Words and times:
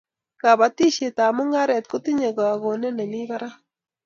kabatishiet 0.41 1.17
ab 1.25 1.33
mungaret 1.35 1.85
kotinye 1.91 2.29
kagonet 2.37 2.93
nemi 2.95 3.19
barak 3.29 3.55